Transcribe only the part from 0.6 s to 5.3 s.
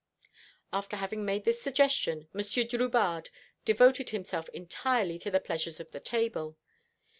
After having made this suggestion, Monsieur Drubarde devoted himself entirely to